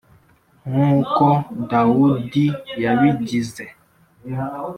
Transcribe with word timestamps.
Nk’uko 0.69 1.25
Dawudi 1.69 2.45
yabigize, 2.83 3.65